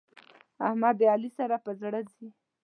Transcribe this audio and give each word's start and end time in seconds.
احمد 0.67 0.95
د 0.99 1.01
علي 1.13 1.29
سره 1.37 1.55
پر 1.63 1.73
زړه 1.81 1.99
ځي. 2.11 2.27